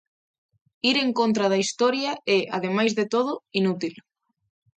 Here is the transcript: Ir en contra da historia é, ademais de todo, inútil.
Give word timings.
Ir 0.91 0.95
en 1.05 1.11
contra 1.19 1.49
da 1.51 1.61
historia 1.63 2.11
é, 2.37 2.39
ademais 2.57 2.91
de 2.99 3.05
todo, 3.13 3.31
inútil. 3.59 3.95